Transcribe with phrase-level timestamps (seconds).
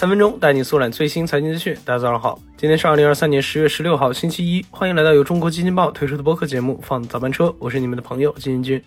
[0.00, 1.76] 三分钟带你速览最新财经资讯。
[1.84, 4.64] 大家早上好，今天是二零二三年十月十六号，星期一。
[4.70, 8.82] 欢迎来到由中国基金报推出的播客节目《放早班车》，我是你们的朋友金金君。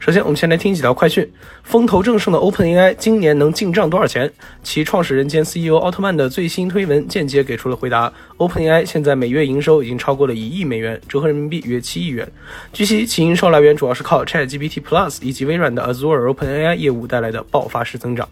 [0.00, 1.24] 首先，我们先来听几条快讯。
[1.62, 4.28] 风头正盛的 OpenAI 今年能进账多少钱？
[4.64, 8.12] 其创始人兼 CEO 奥特曼的最新推文间接给出了回答。
[8.38, 12.28] OpenAI 现在每月营收已经超过了一亿美元，折合人民币约七亿元。
[12.72, 18.28] 据悉，其营收来源主要是靠 ChatGPT Plus 以及微软的 Azure OpenAI 业务带来的爆发式增长。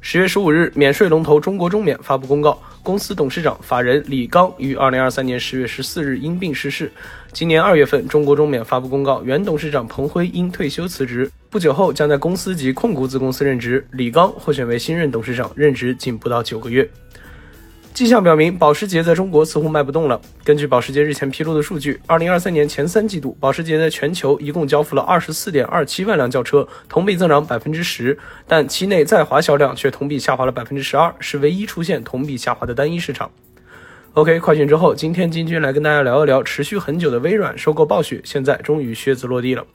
[0.00, 6.90] 十月十五日，免税龙头中国中免发布公告，公司董事长、法人李刚于二零二三年十月十四日因病逝世。
[7.32, 13.84] 今年二月份，中国中免发布公告，原董事长彭辉因退休辞职，不久后将在公司及控股子公司任职。
[13.90, 16.88] 李刚获选为新任董事长，任职仅不到九个月。
[17.98, 20.20] 迹象表明，保时捷在中国似乎卖不动了。
[20.44, 28.16] 根据保时捷日前披露的数据，二零二三年前三季度，保时捷在全球一共交付了二十四点二七万辆轿车，同比增长百分之十，
[28.46, 33.28] 但期内在华销量却同比下滑了百分之十二，是唯一出现同比下滑的单一市场。
[34.12, 39.66] OK，快讯之后，今天金军来跟大家聊一聊持续很久的微软收购暴雪，现在终于靴子落地了。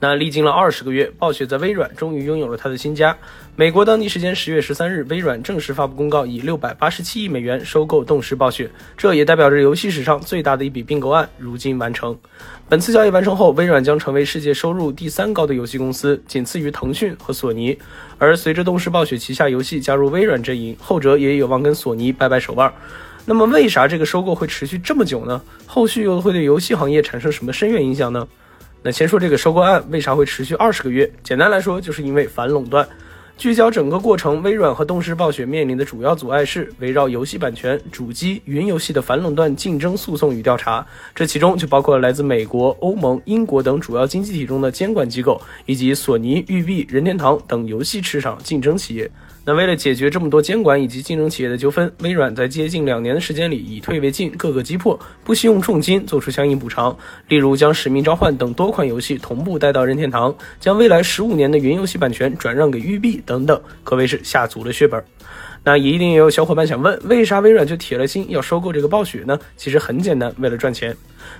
[0.00, 3.16] 那历经了二十个月，暴雪在微软终于拥有了他的新家。
[3.56, 12.18] 美国当地时间十月十三日，微软正式发布公告，以六百八十七亿美元收购动视暴雪，这也代表着游戏史上最大的一笔并购案如今完成。
[12.68, 17.78] 本次交易完成后，微软将成为世界收入第三高的游戏公司，仅次于腾讯和索尼。
[18.18, 22.70] 而随着动视暴雪旗下游戏加入微软阵营，后者也有望跟索尼掰掰手腕。
[23.26, 25.40] 那么，为啥这个收购会持续这么久呢？
[25.64, 28.26] 后续又会对游戏行业产生什么深远影响呢？
[28.86, 31.10] 那先说这个收购案为啥会持续二十个月？
[31.22, 32.86] 简单来说，就是因为反垄断。
[33.38, 40.86] 聚焦整个过程，微软和动视暴雪面临的主要阻碍是围绕游戏版权、主机、云游戏的反垄断竞争诉讼与调查。
[41.14, 49.10] 这其中就包括了来自美国、欧盟、英国等主要经济体中的监管机构，以及索尼、育碧、任天堂等游戏市场竞争企业。
[49.46, 56.96] 那为了解决这么多监管以及竞争企业的纠纷，微软在接近两年的时间里以退为进，各个击破，不惜用重金做出相应补偿。
[57.28, 65.04] 例如将《使命召唤》等多款游戏同步带到任天堂，将未来十五年的云游戏版权转让给育碧等等，可谓是下足了血本。
[65.66, 69.38] 那也一定也有小伙伴想问，为啥微软就铁了心要收购这个暴雪呢？
[69.56, 70.94] 其实很简单，为了赚钱。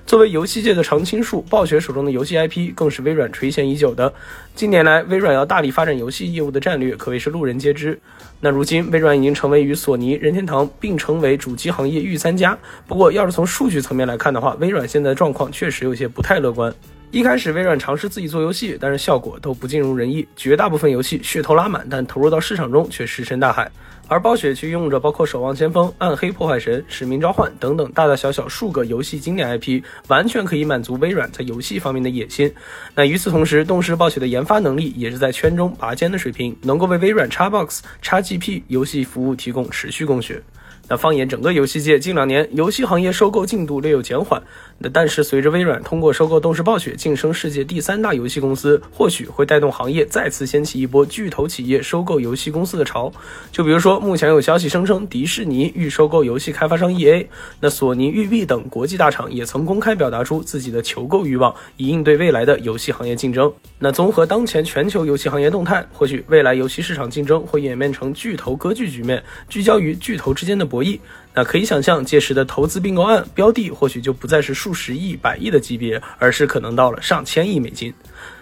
[0.07, 4.11] 作为游戏界的常青树，暴雪手中的游戏 IP 更是微软垂涎已久的。
[4.55, 8.01] 近年来，微软要大力发展游戏业务的战略可谓是路人皆知。
[8.41, 12.57] 那如今，微软已经成为与索尼、任天堂并称为主机行业御三家。
[12.87, 16.75] 不过，要是从数据层面来看的话，微软现在的状况确实有些不太乐观。
[17.15, 23.71] 一开始，微软尝试自己做游戏，但是效果都不尽如人意，绝大部分游戏噱头拉满，但投入到市场中却石沉大海。
[24.09, 32.53] 而暴雪却拥有着包括《守望先锋》《暗黑破坏神》《使命召唤》等等大大小小数个游戏经典 IP，完全可以满足微软在游戏方面的野心。
[32.97, 40.43] 那与此同时，动视暴雪的研发能力也是在圈中拔尖的水平，能够为微软 Xbox、XGP 游戏服务提供持续供血。
[40.87, 44.43] 那放眼整个游戏界，近两年游戏行业收购进度略有减缓。
[44.79, 53.11] 那但是随着微软通过收购动视暴雪晋升世界第三大游戏公司，或许会带动行业再次掀起一波巨头企业收购游戏公司的潮。
[53.51, 57.27] 就比如说，目前有消息声称迪士尼欲收购游戏开发商 EA，
[57.61, 63.51] 那索尼、育碧等国际大厂也曾公开表达出自己的求购欲望，以应对未来的游戏行业竞争。
[63.79, 70.64] 那综合当前全球游戏行业动态，或许未来游戏市场竞争会演变成巨头割据局面，聚焦于巨头之间的。
[70.65, 70.99] 博弈，
[71.35, 77.93] 那可以想象，届时的投资并购案标的或许就不再是数十亿、百亿的级别，而是可能到了上千亿美金。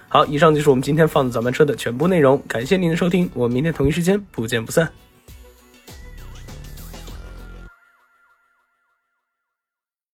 [0.08, 4.90] 好，以上就是我们今天放的早班车的全部内容，感谢您的收听，我们明天同一时间不见不散。